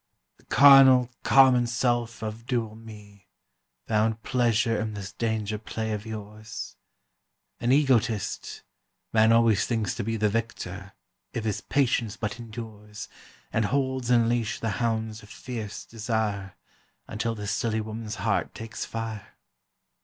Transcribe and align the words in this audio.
The 0.37 0.45
carnal, 0.47 1.11
common 1.21 1.67
self 1.67 2.23
of 2.23 2.47
dual 2.47 2.75
me 2.75 3.27
Found 3.85 4.23
pleasure 4.23 4.81
in 4.81 4.95
this 4.95 5.13
danger 5.13 5.59
play 5.59 5.91
of 5.91 6.07
yours. 6.07 6.75
(An 7.59 7.71
egotist, 7.71 8.63
man 9.13 9.31
always 9.31 9.67
thinks 9.67 9.93
to 9.93 10.03
be 10.03 10.17
The 10.17 10.27
victor, 10.27 10.93
if 11.33 11.43
his 11.45 11.61
patience 11.61 12.17
but 12.17 12.39
endures, 12.39 13.09
And 13.53 13.65
holds 13.65 14.09
in 14.09 14.27
leash 14.27 14.59
the 14.59 14.69
hounds 14.81 15.21
of 15.21 15.29
fierce 15.29 15.85
desire, 15.85 16.55
Until 17.07 17.35
the 17.35 17.45
silly 17.45 17.79
woman's 17.79 18.15
heart 18.15 18.55
takes 18.55 18.83
fire.) 18.83 19.37